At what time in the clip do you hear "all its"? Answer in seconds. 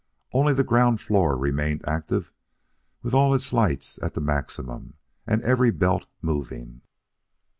3.13-3.53